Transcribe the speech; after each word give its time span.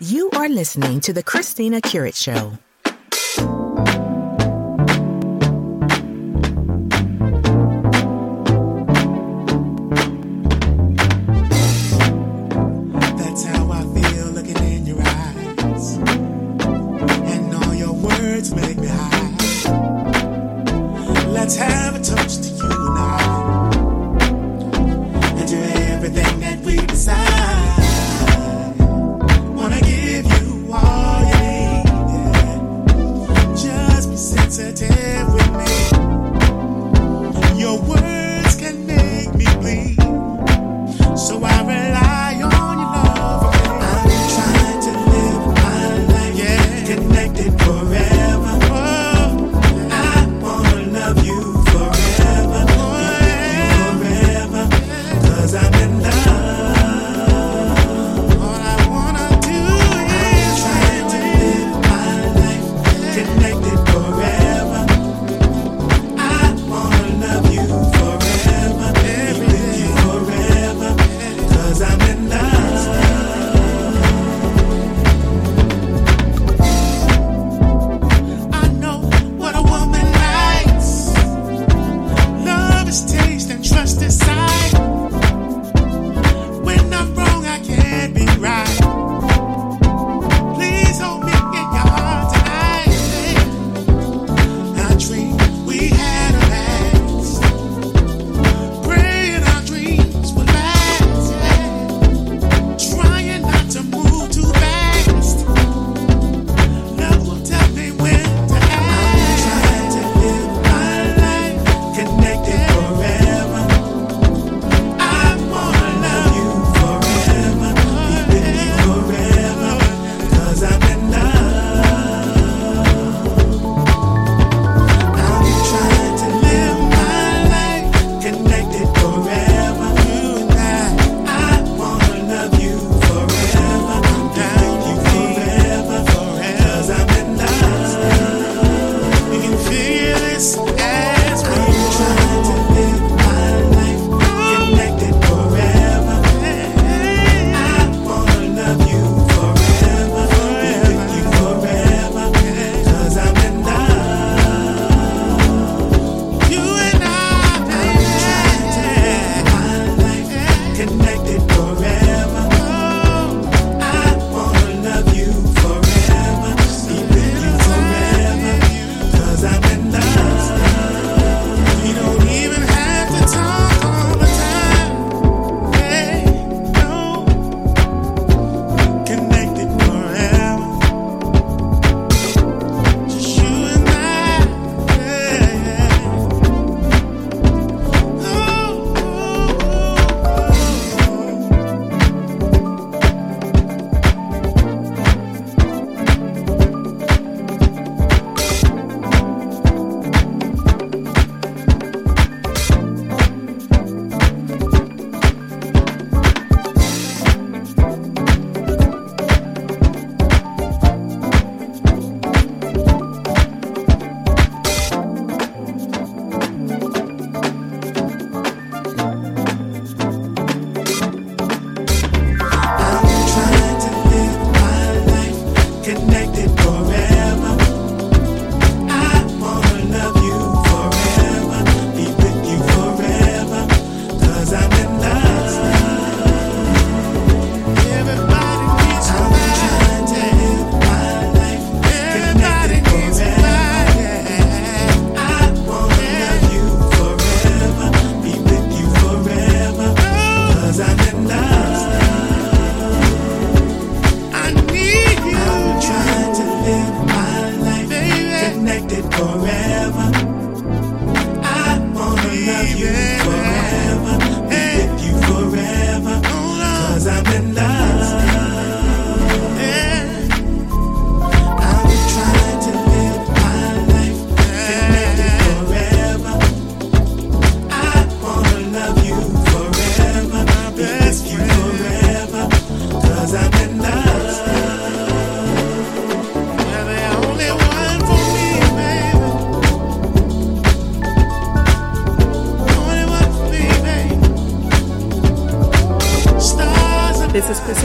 You 0.00 0.28
are 0.32 0.50
listening 0.50 1.00
to 1.00 1.14
The 1.14 1.22
Christina 1.22 1.80
Curates 1.80 2.20
Show. 2.20 2.58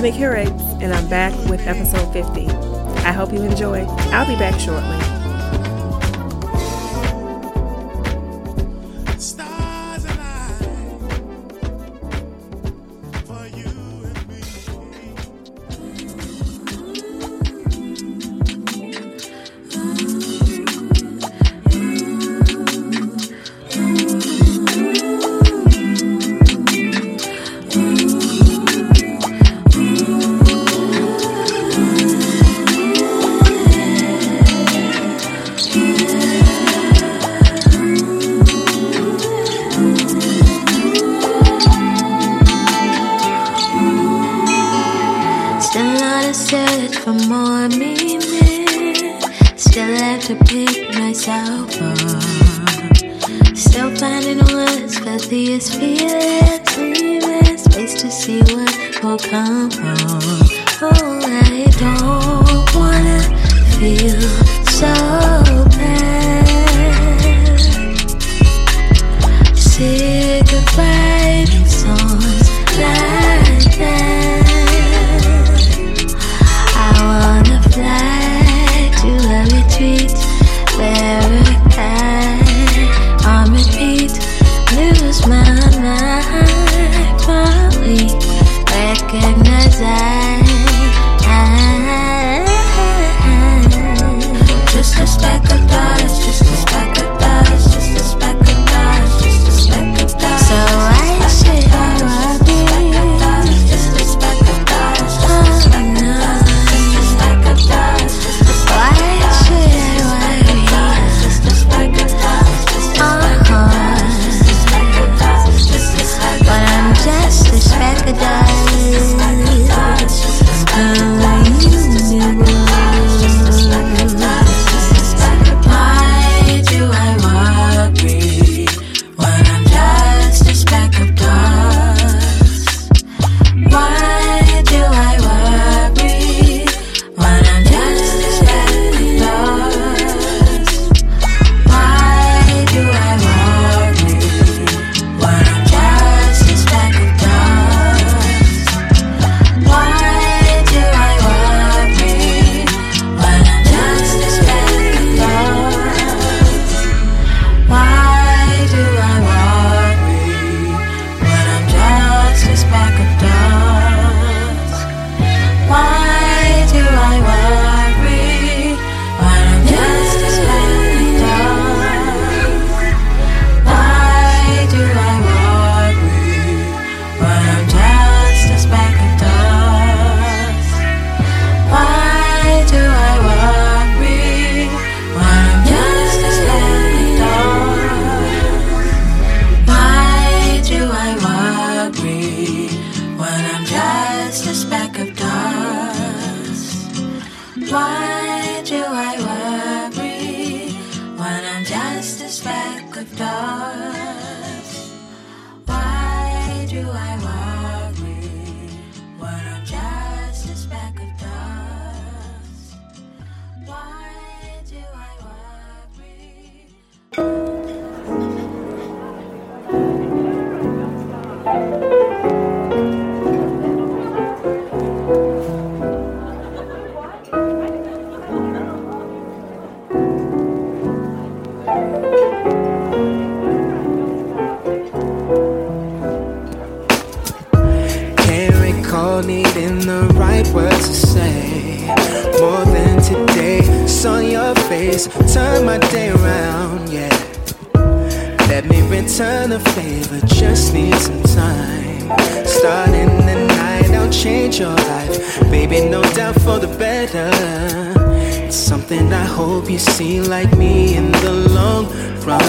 Tamika 0.02 0.34
Rates, 0.34 0.64
and 0.82 0.92
I'm 0.92 1.08
back 1.10 1.32
with 1.48 1.68
episode 1.68 2.12
50. 2.12 2.48
I 3.06 3.12
hope 3.12 3.32
you 3.32 3.44
enjoy. 3.44 3.86
I'll 4.10 4.26
be 4.26 4.34
back 4.34 4.60
shortly. 4.60 4.91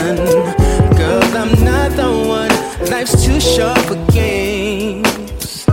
one. 0.01 0.97
Girl, 0.97 1.23
I'm 1.37 1.53
not 1.65 1.93
the 1.93 2.11
one. 2.29 2.53
Life's 2.91 3.25
too 3.25 3.41
short 3.41 3.79
for 3.81 3.97
games. 4.13 5.67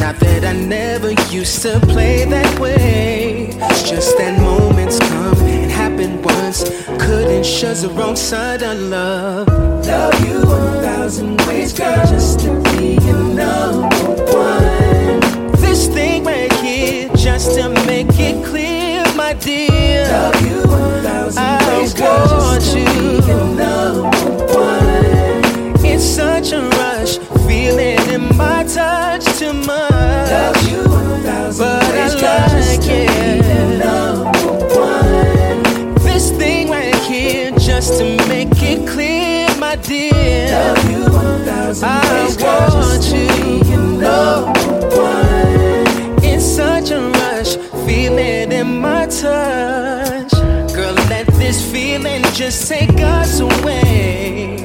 Not 0.00 0.18
that 0.20 0.44
I 0.44 0.52
never 0.52 1.12
used 1.30 1.62
to 1.62 1.78
play 1.80 2.24
that 2.24 2.58
way. 2.58 3.50
It's 3.70 3.88
just 3.88 4.16
that 4.18 4.40
moments 4.40 4.98
come 4.98 5.38
and 5.38 5.70
happen 5.70 6.22
once. 6.22 6.64
Couldn't 6.98 7.44
shut 7.44 7.76
the 7.78 7.90
wrong 7.90 8.16
side 8.16 8.62
of 8.62 8.78
love. 8.78 9.48
Love 9.86 10.26
you 10.26 10.42
a 10.42 10.82
thousand 10.82 11.40
ways, 11.46 11.72
girl, 11.72 12.06
just 12.06 12.40
to 12.40 12.50
be 12.72 12.98
your 13.06 13.22
number 13.22 14.14
one. 14.32 15.20
This 15.60 15.86
thing 15.88 16.24
right 16.24 16.52
here, 16.54 17.08
just 17.14 17.54
to 17.56 17.68
make 17.86 18.18
it 18.18 18.44
Love 19.30 19.46
you 19.46 20.58
a 20.60 21.02
thousand 21.02 21.38
I 21.38 21.78
ways, 21.78 21.94
girl, 21.94 22.26
want 22.30 22.64
you. 22.74 22.84
One. 24.58 25.84
It's 25.86 26.02
such 26.02 26.50
a 26.50 26.62
rush, 26.70 27.18
feeling 27.46 28.36
my 28.36 28.64
touch 28.64 29.24
too 29.38 29.52
much. 29.52 30.30
Love 30.32 30.68
you 30.68 30.80
a 30.80 31.20
thousand. 31.22 31.78
This 36.02 36.30
thing 36.32 36.68
right 36.68 36.96
here, 36.96 37.52
just 37.52 38.00
to 38.00 38.04
make 38.26 38.60
it 38.60 38.84
clear, 38.88 39.48
my 39.60 39.76
dear. 39.76 40.50
Love 40.50 40.90
you 40.90 41.04
a 41.06 41.38
thousand 41.44 42.02
ways, 42.10 42.36
girl. 42.36 42.68
Number 44.00 44.96
one. 44.96 46.24
It's 46.24 46.44
such 46.44 46.90
a 46.90 47.00
feeling 48.10 48.52
in 48.52 48.80
my 48.80 49.06
touch. 49.06 50.32
Girl, 50.74 50.94
let 51.08 51.26
this 51.38 51.70
feeling 51.70 52.22
just 52.32 52.68
take 52.68 53.00
us 53.00 53.40
away. 53.40 54.58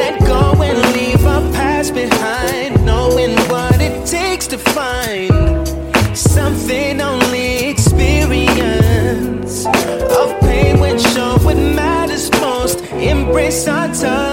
Let 0.00 0.20
go 0.20 0.62
and 0.62 0.78
leave 0.94 1.24
our 1.26 1.42
past 1.52 1.94
behind, 1.94 2.84
knowing 2.84 3.36
what 3.50 3.80
it 3.80 4.06
takes 4.06 4.46
to 4.48 4.58
find 4.58 5.66
something 6.16 7.00
only 7.00 7.68
experience 7.68 9.66
of 9.66 10.40
pain 10.40 10.78
when 10.78 10.98
show 10.98 11.38
what 11.42 11.56
matters 11.56 12.30
most. 12.40 12.80
Embrace 12.92 13.66
our 13.68 13.92
time 13.94 14.25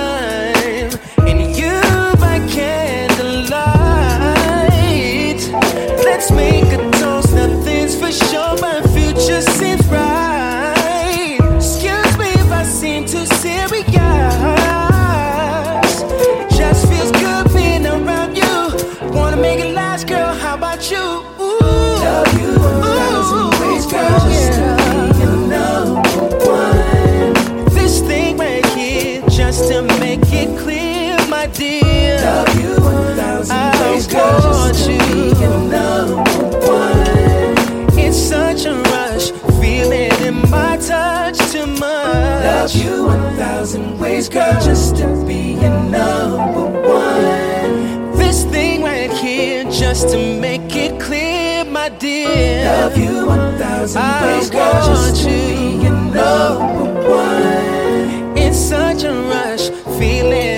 dear. 52.03 52.65
Love 52.65 52.97
you 52.97 53.25
thousand 53.57 54.21
ways, 54.23 54.49
girl. 54.49 54.85
Just 54.87 55.23
to 55.23 55.29
be 55.29 55.83
your 55.83 55.91
number 55.91 56.85
one. 57.09 58.37
It's 58.37 58.59
such 58.59 59.03
a 59.03 59.13
rush, 59.31 59.69
feeling 59.97 60.52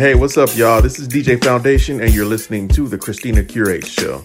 Hey, 0.00 0.14
what's 0.14 0.38
up, 0.38 0.56
y'all? 0.56 0.80
This 0.80 0.98
is 0.98 1.06
DJ 1.06 1.44
Foundation, 1.44 2.00
and 2.00 2.14
you're 2.14 2.24
listening 2.24 2.68
to 2.68 2.88
The 2.88 2.96
Christina 2.96 3.44
Curates 3.44 3.90
Show. 3.90 4.24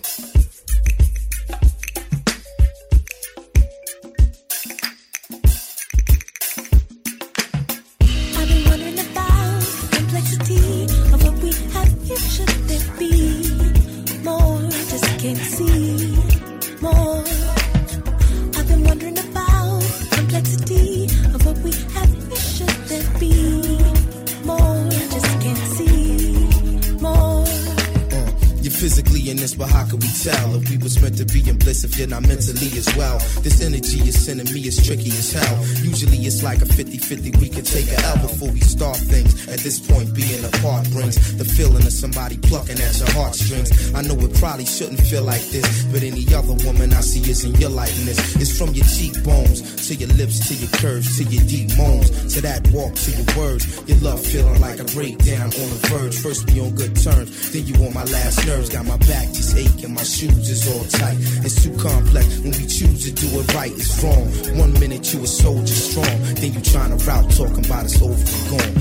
Like 36.46 36.62
a 36.62 36.66
50 36.66 37.00
50, 37.00 37.32
we 37.42 37.50
can 37.50 37.66
take 37.66 37.88
a 37.92 38.00
L 38.06 38.18
before 38.22 38.52
we 38.52 38.60
start 38.60 38.98
things. 38.98 39.34
At 39.50 39.60
this 39.60 39.80
point, 39.80 40.14
being 40.14 40.46
apart 40.46 40.88
brings 40.92 41.18
the 41.38 41.44
feeling 41.44 41.82
of 41.82 41.92
somebody 41.92 42.38
plucking 42.38 42.80
at 42.80 43.00
your 43.00 43.10
heartstrings. 43.18 43.92
I 43.96 44.04
know 44.04 44.14
it 44.20 44.32
probably 44.36 44.66
shouldn't 44.66 45.02
feel 45.02 45.24
like 45.24 45.42
this, 45.50 45.66
but 45.86 46.04
any 46.04 46.24
other 46.36 46.54
woman 46.64 46.94
I 46.94 47.02
see 47.02 47.28
is 47.30 47.44
in 47.44 47.56
your 47.56 47.72
likeness. 47.72 48.36
It's 48.36 48.56
from 48.56 48.76
your 48.76 48.86
cheekbones 48.86 49.75
to 49.88 49.96
your 49.96 50.10
lips 50.18 50.48
to 50.48 50.56
your 50.56 50.70
curves 50.82 51.18
to 51.18 51.24
your 51.26 51.44
deep 51.46 51.70
moans 51.78 52.34
to 52.34 52.42
that 52.42 52.66
walk 52.70 52.94
to 52.96 53.12
your 53.12 53.38
words. 53.38 53.66
Your 53.88 53.98
love 54.00 54.20
feeling 54.20 54.60
like 54.60 54.80
a 54.80 54.84
breakdown 54.86 55.54
on 55.54 55.68
the 55.70 55.80
verge. 55.90 56.18
First 56.18 56.50
we 56.50 56.60
on 56.60 56.74
good 56.74 56.96
terms, 56.96 57.52
then 57.52 57.66
you 57.66 57.76
on 57.86 57.94
my 57.94 58.04
last 58.06 58.46
nerves. 58.48 58.70
Got 58.70 58.86
my 58.86 58.98
back 59.06 59.28
just 59.30 59.56
aching, 59.56 59.94
my 59.94 60.04
shoes 60.04 60.50
is 60.50 60.66
all 60.74 60.86
tight. 60.86 61.18
It's 61.46 61.62
too 61.64 61.76
complex 61.78 62.26
when 62.40 62.52
we 62.58 62.66
choose 62.66 63.06
to 63.06 63.12
do 63.14 63.40
it 63.40 63.54
right. 63.54 63.72
It's 63.72 64.02
wrong. 64.02 64.26
One 64.58 64.74
minute 64.80 65.14
you 65.14 65.22
a 65.24 65.28
soldier 65.28 65.68
strong, 65.68 66.18
then 66.34 66.54
you 66.54 66.62
trying 66.62 66.98
to 66.98 67.00
route 67.06 67.30
talking 67.32 67.66
about 67.66 67.86
it's 67.86 68.02
over 68.02 68.16
gone. 68.50 68.74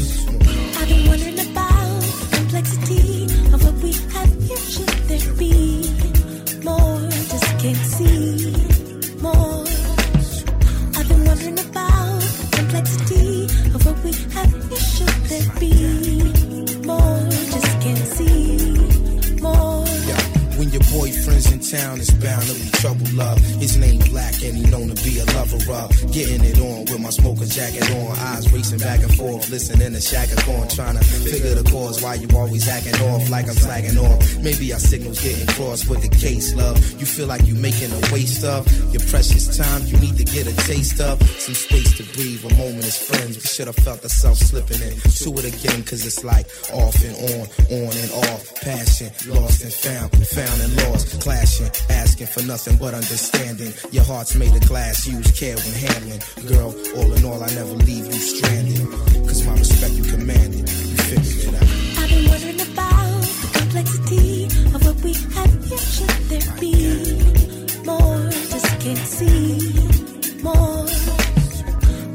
I've 0.81 0.89
been 0.89 1.07
wondering 1.07 1.34
forth, 29.85 29.95
listening 29.95 30.01
to 30.01 30.01
Chaka 30.01 30.37
Khan, 30.43 30.69
trying 30.69 30.97
to 30.97 31.05
figure 31.05 31.55
the 31.55 31.71
cause 31.71 32.03
why 32.03 32.15
you 32.15 32.29
always 32.37 32.69
acting 32.69 32.95
off 33.09 33.29
like 33.31 33.49
I'm 33.49 33.55
flagging 33.55 33.99
off. 33.99 34.39
Maybe 34.39 34.73
our 34.73 34.79
signals 34.79 35.21
getting 35.23 35.47
crossed 35.49 35.89
with 35.89 36.03
the 36.03 36.09
case, 36.09 36.55
love. 36.55 36.79
You 37.01 37.07
feel 37.07 37.27
like 37.27 37.47
you 37.47 37.55
making 37.55 37.91
a 37.93 38.01
waste 38.13 38.45
of 38.45 38.67
your 38.93 39.03
precious 39.09 39.57
time. 39.57 39.87
You 39.87 39.97
need 39.99 40.17
to 40.17 40.25
get 40.25 40.47
a 40.47 40.57
taste 40.67 41.01
of 41.01 41.21
some 41.41 41.55
space 41.55 41.97
to 41.99 42.05
breathe. 42.15 42.45
A 42.45 42.55
moment 42.57 42.85
as 42.85 42.99
friends. 42.99 43.37
We 43.37 43.43
should 43.43 43.67
have 43.67 43.77
felt 43.77 44.03
ourselves 44.03 44.41
slipping 44.41 44.81
in 44.83 44.95
to 45.01 45.29
it 45.39 45.47
again, 45.49 45.83
cause 45.85 46.05
it's 46.05 46.25
like 46.25 46.47
off 46.73 46.97
and 47.05 47.17
on, 47.17 47.45
on 47.73 47.93
and 47.97 48.11
off. 48.31 48.55
Passion, 48.61 49.11
lost 49.33 49.63
and 49.63 49.73
found, 49.73 50.11
found 50.29 50.61
and 50.61 50.73
lost. 50.89 51.21
Clashing, 51.21 51.71
asking 51.91 52.27
for 52.27 52.43
nothing 52.43 52.77
but 52.77 52.95
understanding. 52.95 53.73
Your 53.93 54.05
heart's 54.05 54.35
made 54.35 54.55
of 54.55 54.67
glass, 54.69 55.07
use 55.07 55.31
care 55.39 55.57
when 55.57 55.75
handling. 55.75 56.21
Girl, 56.47 56.75
all 56.97 57.13
in 57.13 57.25
all, 57.25 57.43
I 57.43 57.49
never 57.55 57.75
leave 57.85 58.07
you 58.07 58.13
stranded. 58.13 58.89
Cause 59.27 59.45
my 59.47 59.57
respect 59.75 59.95
you 59.95 60.05
commanded. 60.05 60.69
You 60.69 60.97
figured 60.97 61.37
it 61.37 61.55
out. 61.55 61.63
I've 61.99 62.09
been 62.11 62.29
wondering 62.31 62.61
about 62.61 63.23
the 63.43 63.59
complexity 63.59 64.45
of 64.75 64.81
what 64.87 64.97
we 65.03 65.13
have 65.35 65.65
here. 65.65 65.79
Should 65.79 66.15
there 66.31 66.49
be 66.61 66.75
more? 67.85 68.31
Just 68.53 68.81
can't 68.81 69.07
see 69.19 69.59
more. 70.43 70.87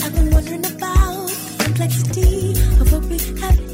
I've 0.04 0.16
been 0.16 0.32
wondering 0.32 0.66
about 0.66 1.28
the 1.28 1.64
complexity 1.66 2.52
of 2.80 2.92
what 2.92 3.04
we 3.06 3.18
have 3.42 3.69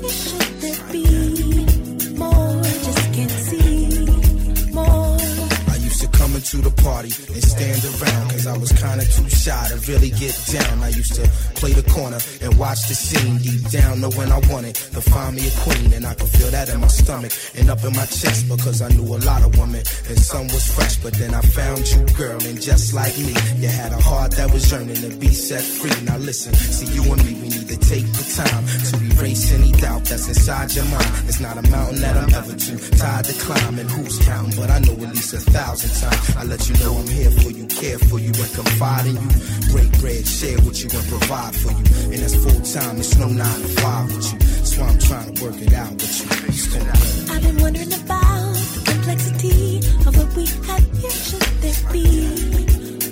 the 6.65 6.73
party 6.81 7.13
and 7.29 7.43
stand 7.43 7.81
around 7.85 8.25
Cause 8.33 8.47
I 8.47 8.57
was 8.57 8.71
kinda 8.73 9.05
too 9.05 9.29
shy 9.29 9.63
to 9.69 9.77
really 9.85 10.09
get 10.09 10.33
down. 10.49 10.81
I 10.81 10.89
used 10.89 11.13
to 11.15 11.25
play 11.61 11.73
the 11.73 11.85
corner 11.93 12.17
and 12.41 12.57
watch 12.57 12.89
the 12.89 12.95
scene 12.95 13.37
Deep 13.37 13.69
down 13.69 14.01
knowing 14.01 14.31
I 14.31 14.41
wanted 14.49 14.75
to 14.75 15.01
find 15.01 15.35
me 15.35 15.47
a 15.47 15.53
queen 15.61 15.93
And 15.93 16.05
I 16.05 16.13
could 16.15 16.29
feel 16.29 16.49
that 16.49 16.69
in 16.69 16.81
my 16.81 16.87
stomach 16.87 17.31
and 17.55 17.69
up 17.69 17.83
in 17.83 17.93
my 17.93 18.05
chest 18.05 18.49
Because 18.49 18.81
I 18.81 18.89
knew 18.89 19.05
a 19.05 19.19
lot 19.29 19.45
of 19.45 19.53
women 19.59 19.83
and 20.09 20.19
some 20.19 20.47
was 20.49 20.65
fresh 20.73 20.97
But 20.97 21.13
then 21.13 21.33
I 21.33 21.41
found 21.41 21.85
you 21.91 22.01
girl 22.17 22.41
and 22.41 22.59
just 22.59 22.93
like 22.93 23.15
me 23.17 23.35
You 23.61 23.69
had 23.69 23.91
a 23.93 24.01
heart 24.01 24.31
that 24.37 24.51
was 24.51 24.65
yearning 24.71 25.01
to 25.05 25.11
be 25.17 25.29
set 25.29 25.61
free. 25.61 25.93
Now 26.05 26.17
listen, 26.17 26.53
see 26.53 26.89
you 26.97 27.03
and 27.13 27.21
me 27.25 27.33
we 27.41 27.47
need 27.53 27.69
to 27.69 27.77
take 27.77 28.07
the 28.17 28.25
time 28.41 28.63
To 28.89 28.95
erase 29.13 29.53
any 29.53 29.71
doubt 29.77 30.03
that's 30.05 30.27
inside 30.27 30.73
your 30.73 30.85
mind. 30.85 31.29
It's 31.29 31.39
not 31.39 31.57
a 31.57 31.65
mountain 31.69 32.01
that 32.01 32.17
I'm 32.17 32.33
ever 32.33 32.55
too 32.55 32.77
tired 32.97 33.25
to 33.25 33.33
climb 33.45 33.77
And 33.77 33.89
who's 33.91 34.17
counting 34.25 34.55
but 34.57 34.69
I 34.69 34.79
know 34.79 34.93
at 35.05 35.13
least 35.13 35.33
a 35.33 35.39
thousand 35.39 35.91
times. 36.01 36.35
I 36.37 36.43
let 36.55 36.69
you 36.69 36.85
know 36.85 36.95
I'm 36.95 37.07
here 37.07 37.31
for 37.31 37.51
you, 37.51 37.65
care 37.67 37.99
for 37.99 38.17
you 38.17 38.31
and 38.31 38.53
confide 38.53 39.05
in 39.07 39.15
you 39.15 39.29
Break 39.73 39.91
bread, 39.99 40.25
share 40.25 40.57
with 40.63 40.79
you 40.81 40.89
and 40.97 41.07
provide 41.09 41.53
for 41.53 41.71
you 41.71 41.83
And 42.13 42.19
that's 42.23 42.35
full 42.35 42.61
time, 42.61 42.97
it's 42.97 43.17
no 43.17 43.27
nine 43.27 43.61
to 43.61 43.67
five 43.83 44.07
with 44.07 44.31
you 44.31 44.39
That's 44.39 44.77
why 44.77 44.87
I'm 44.87 44.99
trying 44.99 45.35
to 45.35 45.43
work 45.43 45.59
it 45.59 45.73
out 45.73 45.91
with 45.91 46.15
you. 46.15 47.33
I've 47.33 47.41
been 47.41 47.57
wondering 47.61 47.91
about 47.91 48.55
the 48.55 48.81
complexity 48.85 49.79
of 50.07 50.15
what 50.15 50.33
we 50.35 50.45
have 50.67 50.85
here. 50.95 51.11
Should 51.27 51.41
there 51.59 51.79
be 51.91 52.07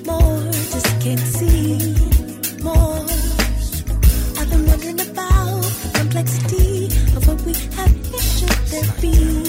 more? 0.05 0.39
Just 0.71 1.01
can't 1.03 1.19
see 1.19 1.95
more. 2.63 3.03
I've 4.39 4.49
been 4.49 4.65
wondering 4.67 5.01
about 5.01 5.63
the 5.83 5.91
complexity 5.99 6.85
of 7.17 7.27
what 7.27 7.41
we 7.41 7.53
have 7.75 7.91
here. 8.07 8.21
Should 8.21 8.57
there 8.71 8.93
be 9.01 9.42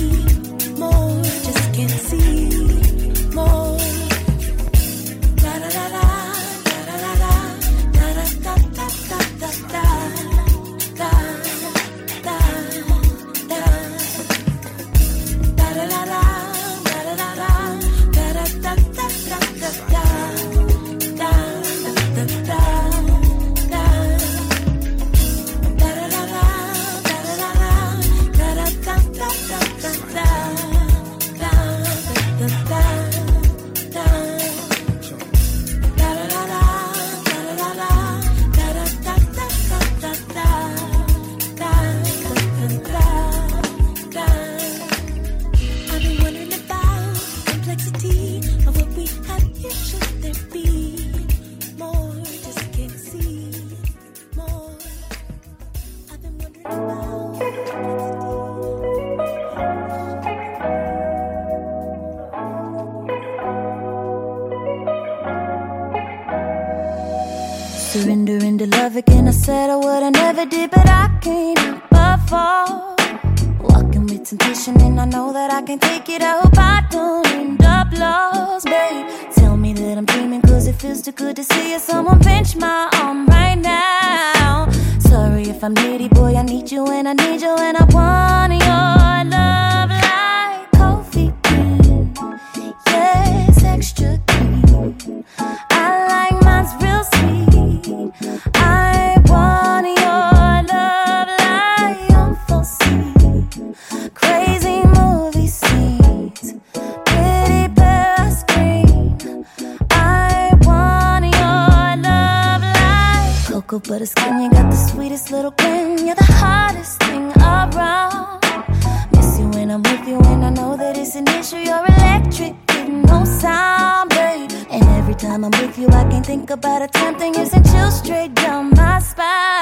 think 126.24 126.48
about 126.50 126.80
a 126.80 126.88
damn 126.88 127.18
thing. 127.18 127.34
You 127.34 127.44
send 127.44 127.66
chills 127.70 127.98
straight 127.98 128.34
down 128.34 128.70
my 128.70 128.98
spine. 128.98 129.53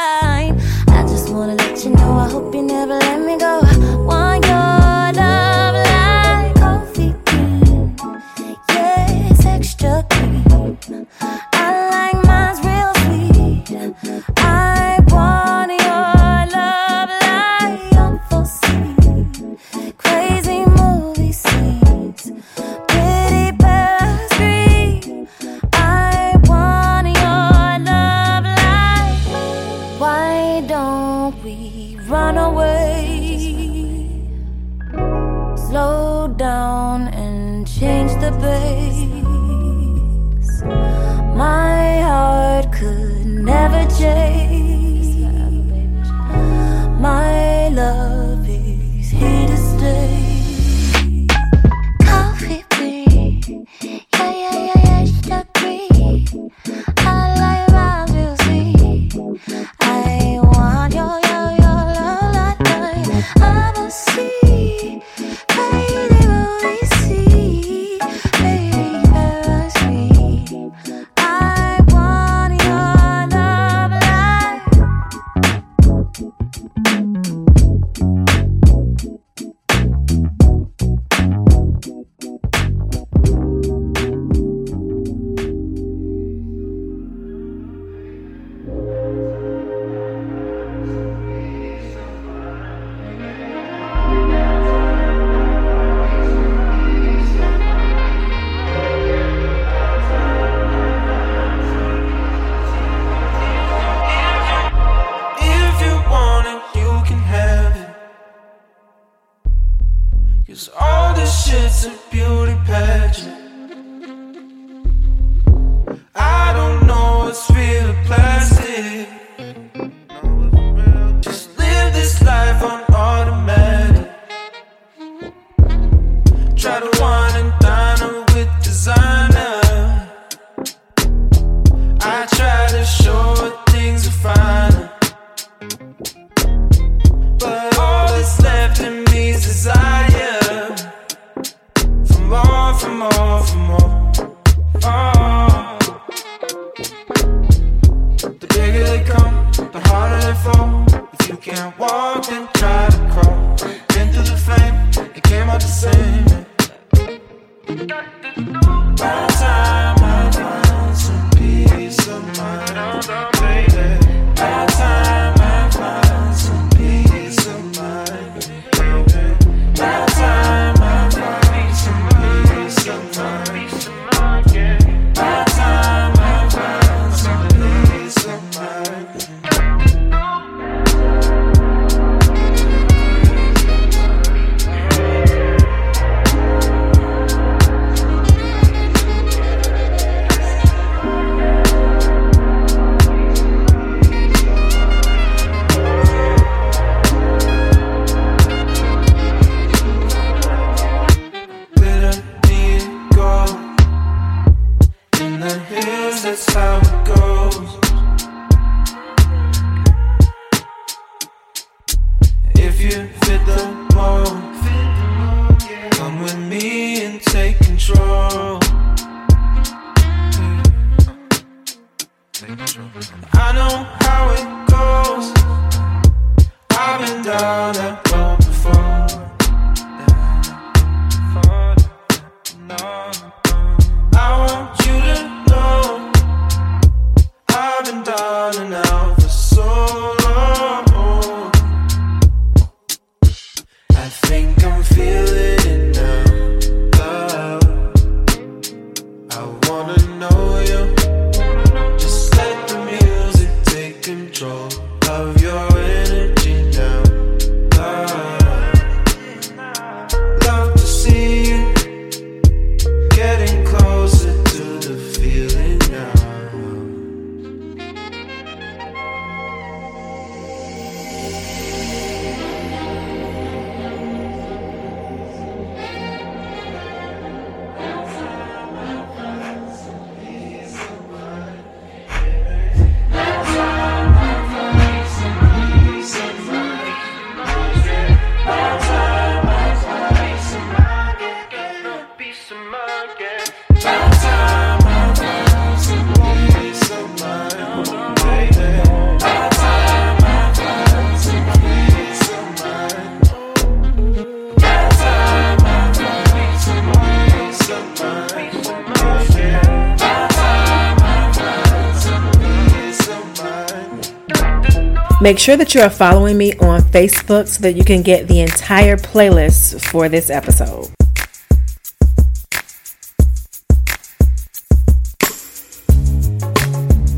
Make 315.23 315.39
sure 315.39 315.57
that 315.57 315.73
you 315.73 315.81
are 315.83 315.89
following 315.89 316.37
me 316.37 316.53
on 316.55 316.81
Facebook 316.81 317.47
so 317.47 317.63
that 317.63 317.77
you 317.77 317.85
can 317.85 318.03
get 318.03 318.27
the 318.27 318.41
entire 318.41 318.97
playlist 318.97 319.81
for 319.81 320.09
this 320.09 320.31
episode. 320.31 320.91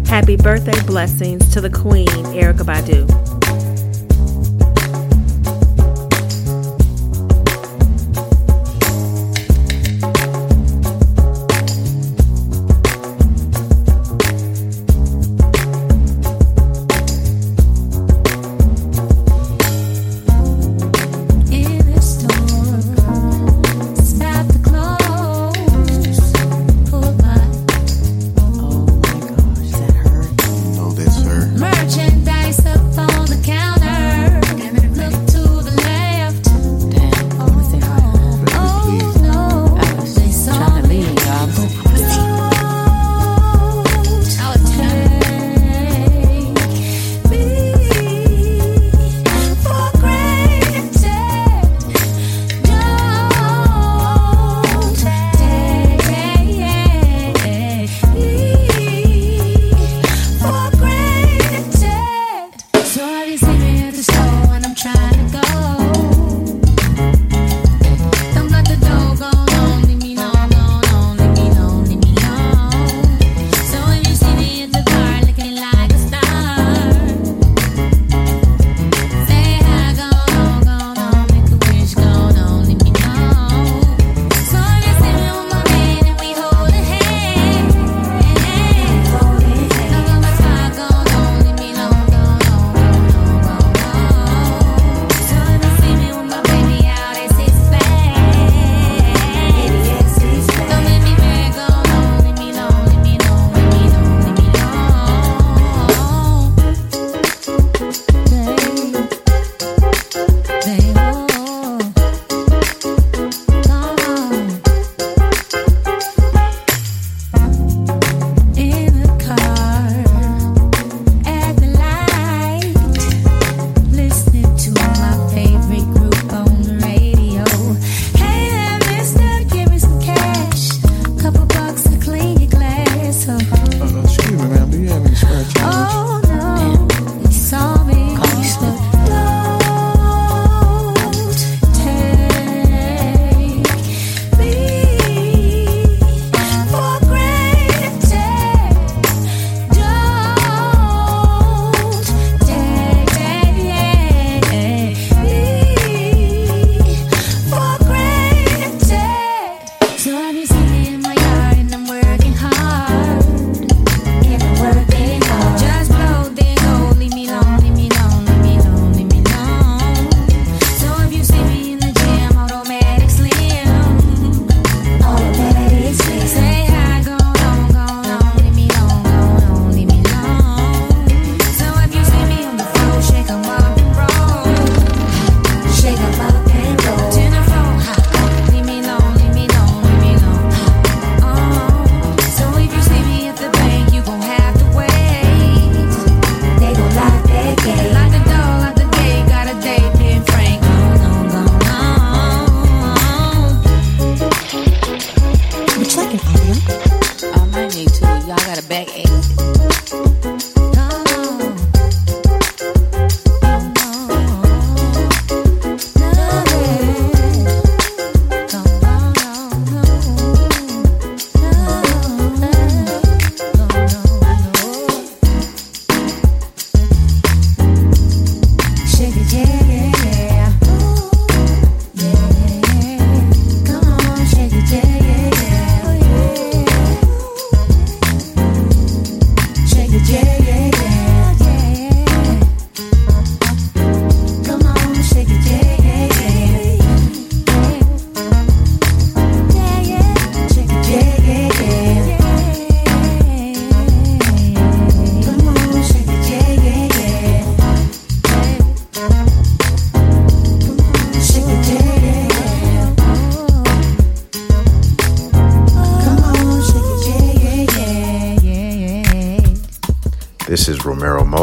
Happy 0.07 0.37
birthday 0.37 0.79
blessings 0.85 1.51
to 1.55 1.63
the 1.63 1.71
Queen, 1.71 2.07
Erykah 2.07 2.67
Badu. 2.67 3.44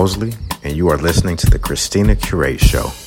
Mosley, 0.01 0.33
and 0.63 0.75
you 0.75 0.89
are 0.89 0.97
listening 0.97 1.37
to 1.37 1.47
The 1.47 1.59
Christina 1.59 2.15
Curates 2.15 2.65
Show. 2.65 3.00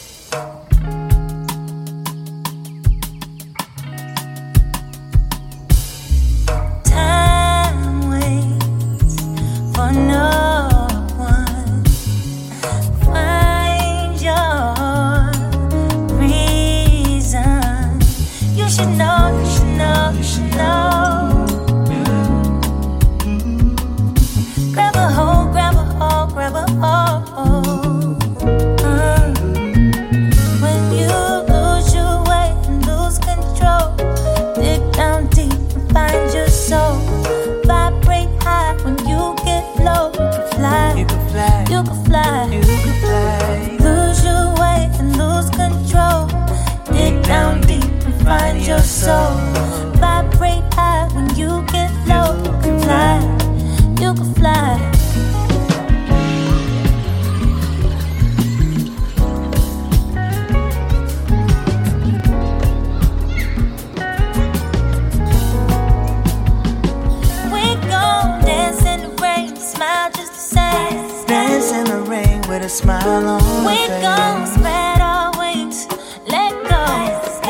a 72.65 72.69
smile 72.69 73.29
on. 73.29 73.65
We 73.67 73.77
gon' 74.01 74.47
spread 74.47 75.01
our 75.01 75.31
wings, 75.39 75.87
let 76.27 76.53
go. 76.71 76.85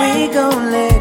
We 0.01 0.27
gon' 0.35 0.73
let 0.73 0.94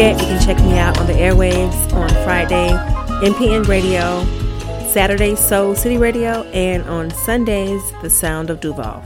forget, 0.00 0.18
you 0.18 0.28
can 0.28 0.42
check 0.42 0.56
me 0.64 0.78
out 0.78 0.98
on 0.98 1.06
the 1.06 1.12
airwaves 1.12 1.92
on 1.92 2.08
Friday, 2.24 2.70
NPN 3.22 3.68
Radio, 3.68 4.24
Saturday, 4.88 5.34
Soul 5.34 5.74
City 5.74 5.98
Radio, 5.98 6.42
and 6.52 6.82
on 6.84 7.10
Sundays, 7.10 7.82
The 8.00 8.08
Sound 8.08 8.48
of 8.48 8.60
Duval. 8.60 9.04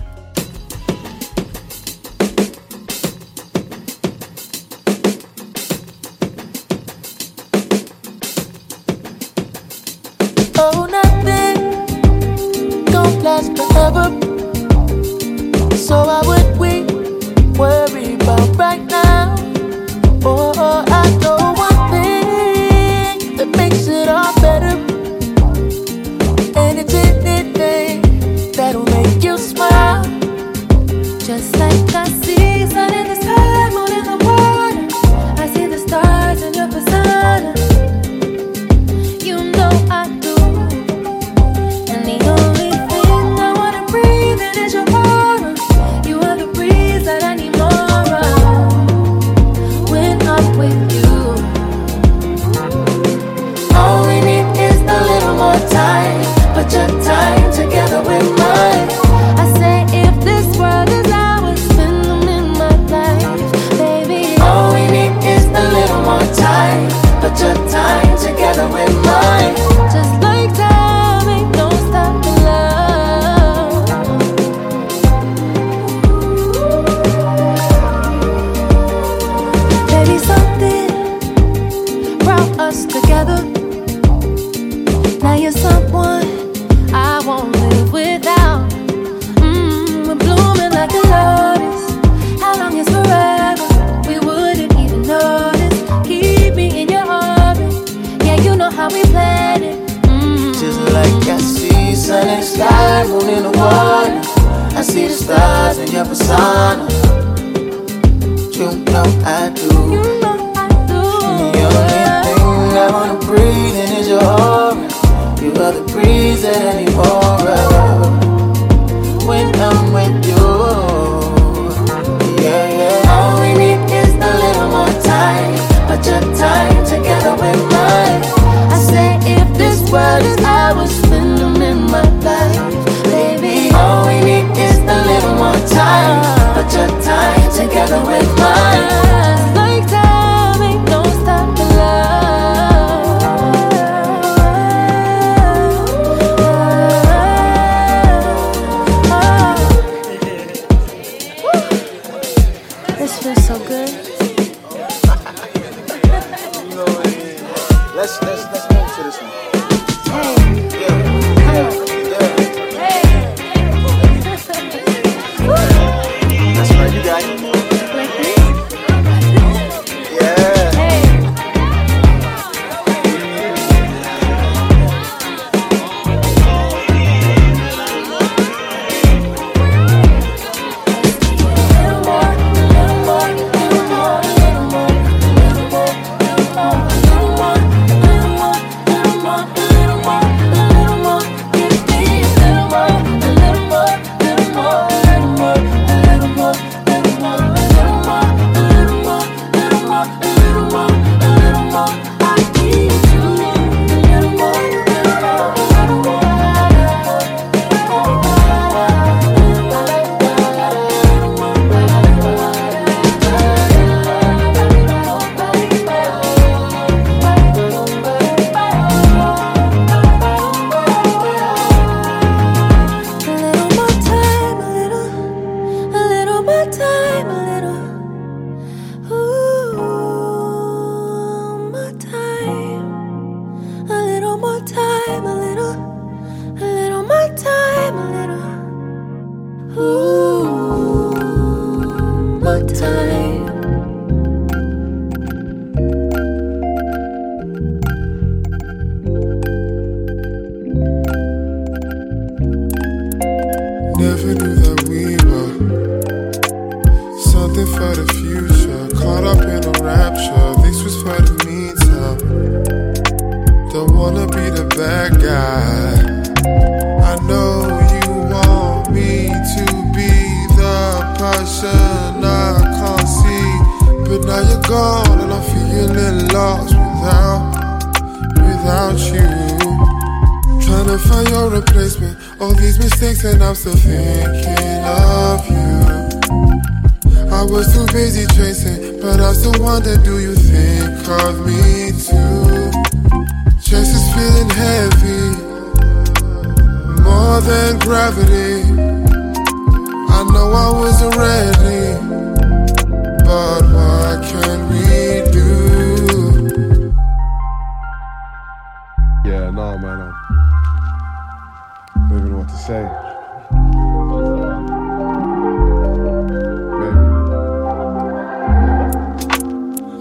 say? 312.66 312.88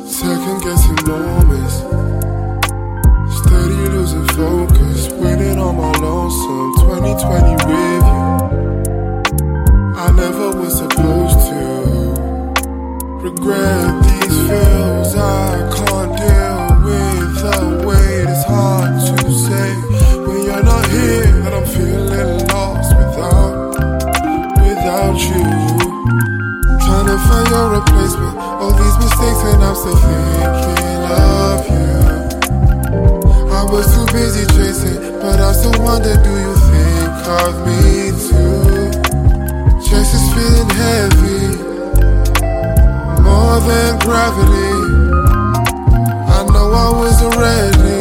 Second 0.08 0.58
guessing 0.64 1.00
moments. 1.06 1.76
Steady 3.36 3.84
losing 3.92 4.28
focus. 4.30 5.10
Waiting 5.12 5.60
on 5.60 5.76
my 5.76 5.92
lonesome 6.00 6.74
2020 6.80 7.52
with 7.68 8.06
you. 8.14 8.24
I 9.98 10.12
never 10.16 10.56
was 10.58 10.78
supposed 10.78 11.40
to 11.50 11.64
regret 13.26 14.04
these 14.06 14.38
feels. 14.48 15.16
I 15.16 15.53
replace 27.84 28.16
me. 28.16 28.30
All 28.38 28.74
these 28.74 28.98
mistakes, 28.98 29.42
and 29.52 29.64
I'm 29.64 29.76
still 29.76 29.96
thinking 29.96 31.04
of 31.12 31.60
you. 31.70 31.92
I 33.52 33.64
was 33.72 33.86
too 33.94 34.06
busy 34.12 34.46
chasing, 34.56 35.00
but 35.22 35.40
I 35.40 35.52
still 35.54 35.78
wonder, 35.84 36.16
do 36.16 36.34
you 36.46 36.56
think 36.72 37.28
of 37.42 37.54
me 37.68 38.12
too? 38.28 38.92
Chase 39.86 40.14
is 40.14 40.26
feeling 40.34 40.72
heavy, 40.84 41.44
more 43.22 43.60
than 43.70 43.92
gravity. 44.00 44.74
I 46.36 46.40
know 46.52 46.68
I 46.72 46.90
was 47.00 47.18
ready. 47.38 47.93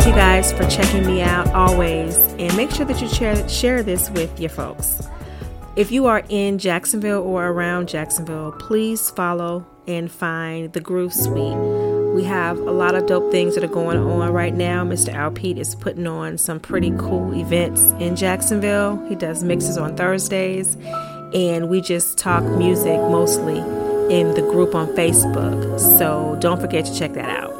Thank 0.00 0.14
you 0.14 0.18
guys 0.18 0.50
for 0.50 0.66
checking 0.66 1.04
me 1.04 1.20
out 1.20 1.48
always, 1.48 2.16
and 2.16 2.56
make 2.56 2.70
sure 2.70 2.86
that 2.86 3.02
you 3.02 3.08
share, 3.08 3.46
share 3.50 3.82
this 3.82 4.08
with 4.12 4.40
your 4.40 4.48
folks. 4.48 5.06
If 5.76 5.92
you 5.92 6.06
are 6.06 6.22
in 6.30 6.56
Jacksonville 6.56 7.22
or 7.22 7.48
around 7.48 7.86
Jacksonville, 7.86 8.52
please 8.52 9.10
follow 9.10 9.66
and 9.86 10.10
find 10.10 10.72
the 10.72 10.80
Groove 10.80 11.12
Suite. 11.12 11.54
We 12.14 12.24
have 12.24 12.58
a 12.58 12.70
lot 12.70 12.94
of 12.94 13.04
dope 13.04 13.30
things 13.30 13.54
that 13.56 13.62
are 13.62 13.68
going 13.68 13.98
on 13.98 14.32
right 14.32 14.54
now. 14.54 14.84
Mr. 14.84 15.12
Al 15.12 15.32
Pete 15.32 15.58
is 15.58 15.74
putting 15.74 16.06
on 16.06 16.38
some 16.38 16.60
pretty 16.60 16.92
cool 16.92 17.34
events 17.34 17.92
in 18.00 18.16
Jacksonville. 18.16 19.06
He 19.06 19.14
does 19.14 19.44
mixes 19.44 19.76
on 19.76 19.96
Thursdays, 19.98 20.78
and 21.34 21.68
we 21.68 21.82
just 21.82 22.16
talk 22.16 22.42
music 22.42 22.96
mostly 22.96 23.58
in 24.08 24.32
the 24.32 24.40
group 24.50 24.74
on 24.74 24.86
Facebook. 24.96 25.78
So 25.78 26.38
don't 26.40 26.58
forget 26.58 26.86
to 26.86 26.98
check 26.98 27.12
that 27.12 27.28
out. 27.28 27.50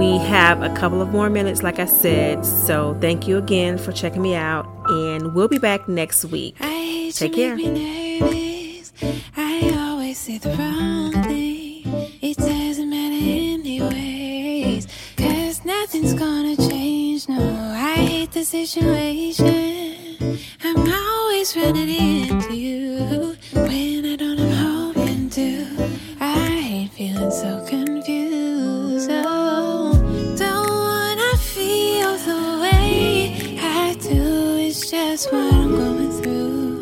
We 0.00 0.16
have 0.16 0.62
a 0.62 0.70
couple 0.70 1.02
of 1.02 1.10
more 1.10 1.28
minutes, 1.28 1.62
like 1.62 1.78
I 1.78 1.84
said. 1.84 2.46
So 2.46 2.96
thank 3.02 3.28
you 3.28 3.36
again 3.36 3.76
for 3.76 3.92
checking 3.92 4.22
me 4.22 4.34
out, 4.34 4.66
and 4.88 5.34
we'll 5.34 5.46
be 5.46 5.58
back 5.58 5.86
next 5.90 6.24
week. 6.24 6.56
Take 6.58 7.34
care. 7.34 7.54
I 9.36 9.74
always 9.76 10.16
say 10.16 10.38
the 10.38 10.56
wrong 10.56 11.12
thing. 11.24 11.82
It 12.22 12.38
doesn't 12.38 12.88
matter 12.88 13.14
anyways. 13.14 14.86
Cause 15.18 15.66
nothing's 15.66 16.14
gonna 16.14 16.56
change. 16.56 17.28
No, 17.28 17.74
I 17.76 17.96
hate 17.96 18.32
the 18.32 18.46
situation. 18.46 20.38
I'm 20.64 20.78
always 20.78 21.54
running 21.54 21.90
into 21.90 22.56
you. 22.56 23.36
When 23.52 24.06
I 24.06 24.16
don't, 24.16 24.40
I'm 24.40 24.94
hoping 24.94 25.28
to. 25.28 25.66
I 26.20 26.48
hate 26.48 26.90
feeling 26.92 27.30
so 27.30 27.62
confused. 27.68 27.99
Just 35.20 35.34
what 35.34 35.52
I'm 35.52 35.70
going 35.76 36.12
through. 36.12 36.80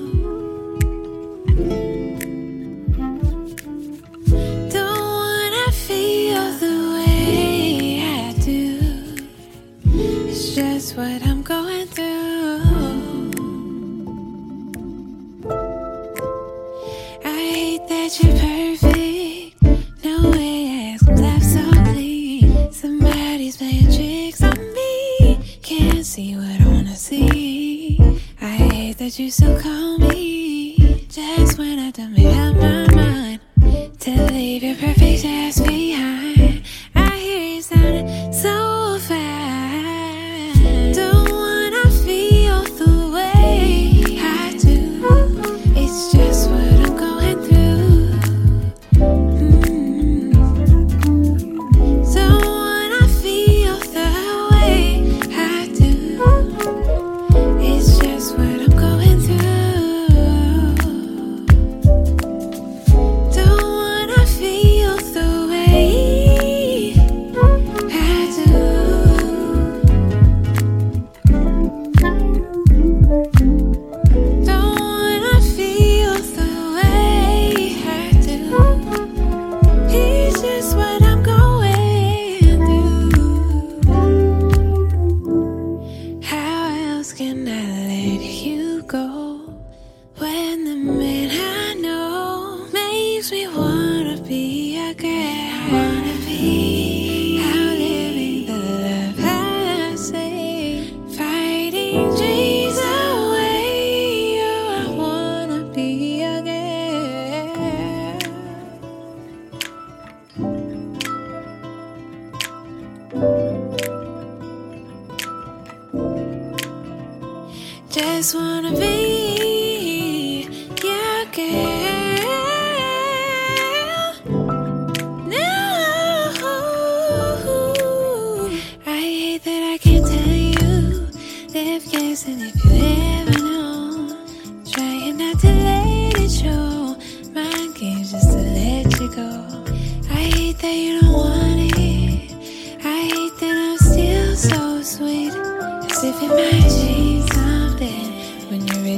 Don't 4.71 5.01
wanna 5.23 5.73
feel 5.73 6.45
the 6.63 6.77
way 6.95 8.01
I 8.01 8.33
do. 8.39 9.27
It's 10.29 10.55
just 10.55 10.97
what 10.97 11.21
I'm 11.27 11.43
going 11.43 11.89
through. 11.89 12.63
I 17.25 17.41
hate 17.55 17.89
that 17.89 18.21
you're 18.23 18.39
perfect. 18.39 19.18
That 29.09 29.19
you 29.19 29.31
still 29.31 29.59
call 29.59 29.97
me. 29.97 30.77
Just 31.09 31.59
when 31.59 31.79
I 31.79 31.91
up 32.27 32.57
my 32.57 32.88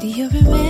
When 0.00 0.08
you're 0.08 0.28
ready, 0.30 0.69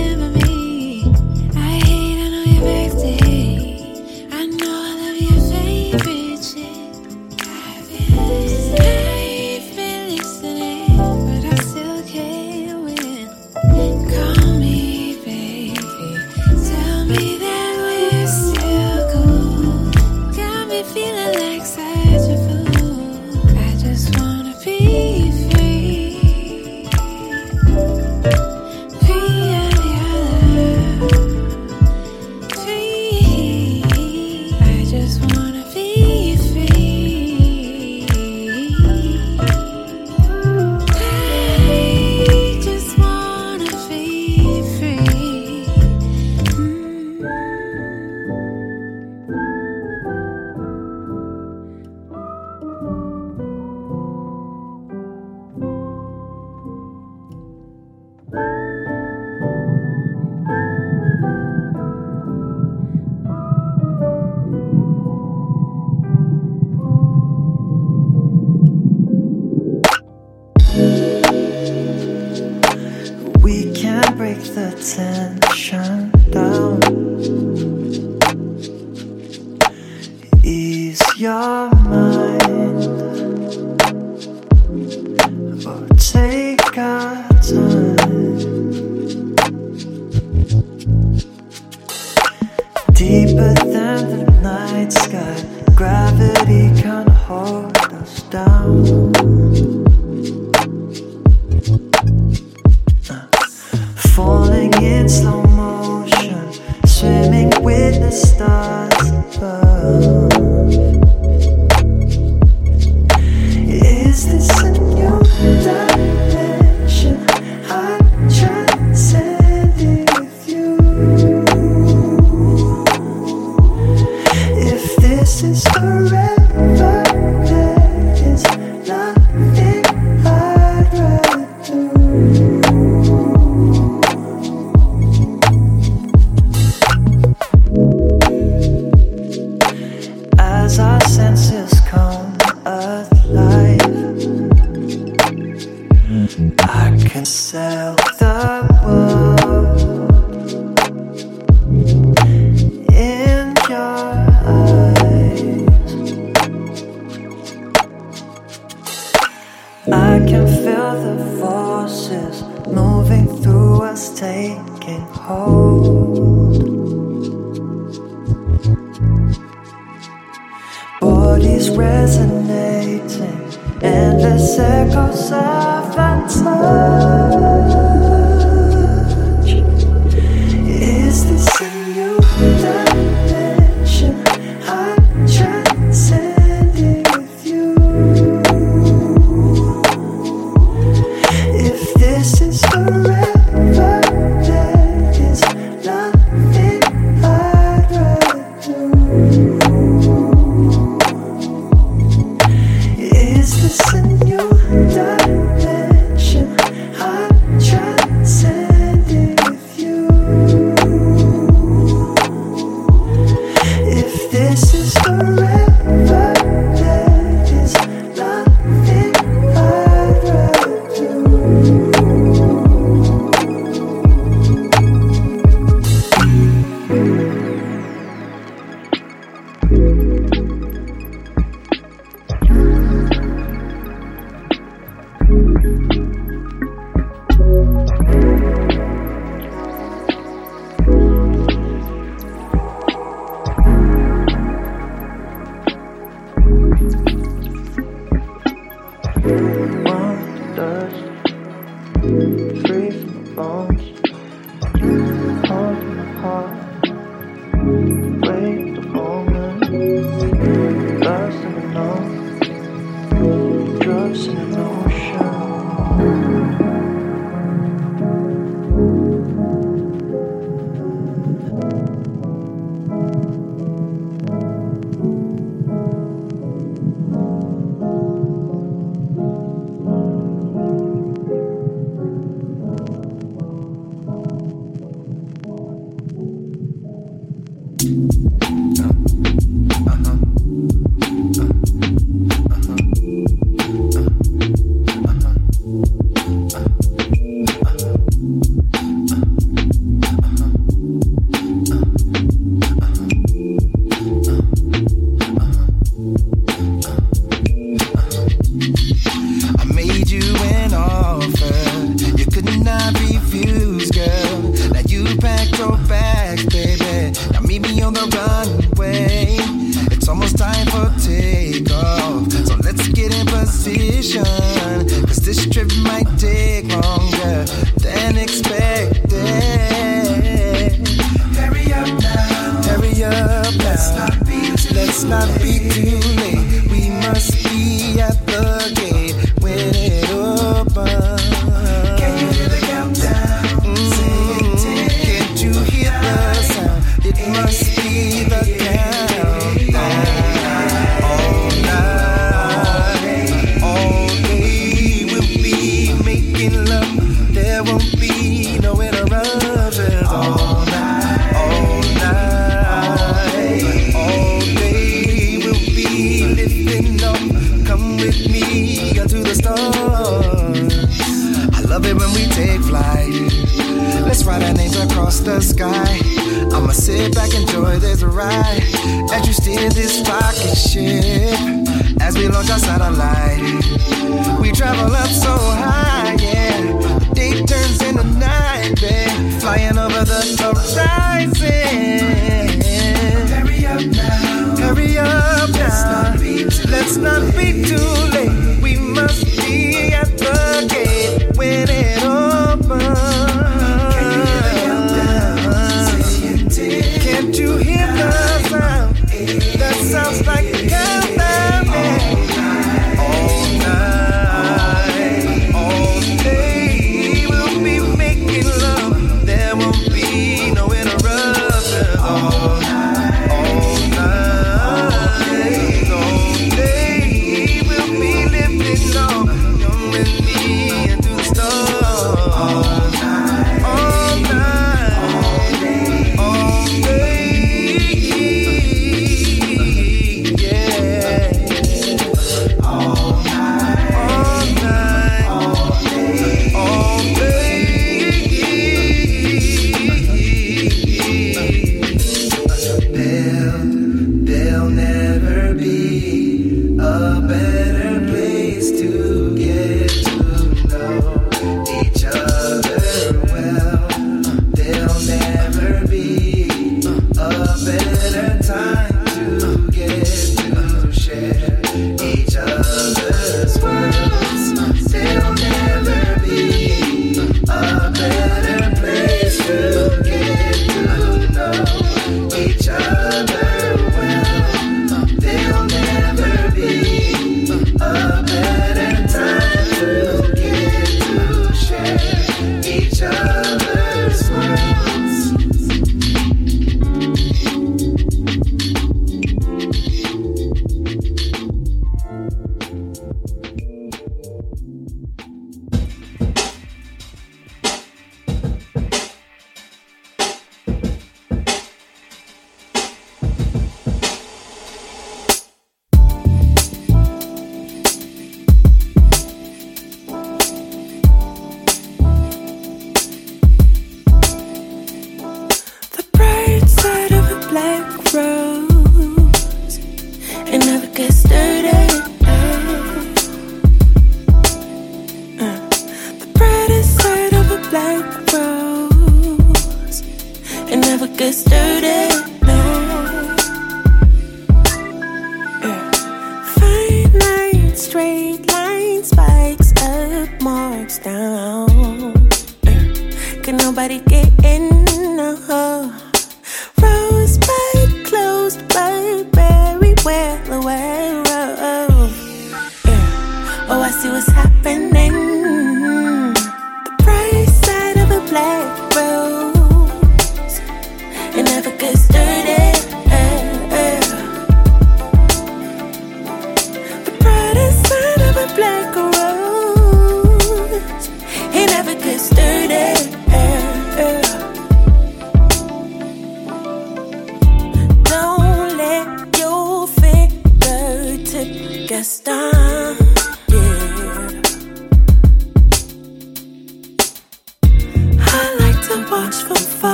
Oh, 563.73 563.79
I 563.79 563.89
see 563.89 564.09
what's 564.09 564.27
happening. 564.27 565.30